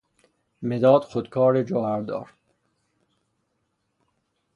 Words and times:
مداد 0.61 1.01
خودکار 1.05 1.63
جوهردار 1.63 2.33